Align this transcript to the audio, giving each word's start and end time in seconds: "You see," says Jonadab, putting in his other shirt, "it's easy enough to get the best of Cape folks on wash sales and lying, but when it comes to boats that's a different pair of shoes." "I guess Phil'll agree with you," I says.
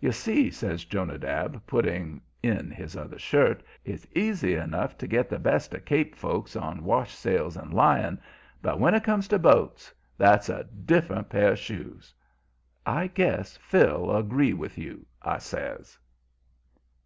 "You 0.00 0.12
see," 0.12 0.50
says 0.50 0.86
Jonadab, 0.86 1.66
putting 1.66 2.22
in 2.42 2.70
his 2.70 2.96
other 2.96 3.18
shirt, 3.18 3.62
"it's 3.84 4.06
easy 4.14 4.54
enough 4.54 4.96
to 4.96 5.06
get 5.06 5.28
the 5.28 5.38
best 5.38 5.74
of 5.74 5.84
Cape 5.84 6.16
folks 6.16 6.56
on 6.56 6.84
wash 6.84 7.12
sales 7.14 7.54
and 7.54 7.74
lying, 7.74 8.18
but 8.62 8.80
when 8.80 8.94
it 8.94 9.04
comes 9.04 9.28
to 9.28 9.38
boats 9.38 9.92
that's 10.16 10.48
a 10.48 10.64
different 10.64 11.28
pair 11.28 11.52
of 11.52 11.58
shoes." 11.58 12.14
"I 12.86 13.08
guess 13.08 13.58
Phil'll 13.58 14.16
agree 14.16 14.54
with 14.54 14.78
you," 14.78 15.04
I 15.20 15.36
says. 15.36 15.98